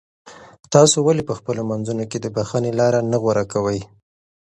تاسو 0.73 0.97
ولې 1.07 1.23
په 1.29 1.33
خپلو 1.39 1.61
منځونو 1.71 2.03
کې 2.11 2.17
د 2.21 2.27
بښنې 2.35 2.71
لاره 2.79 2.99
نه 3.11 3.17
غوره 3.21 3.45
کوئ؟ 3.53 3.79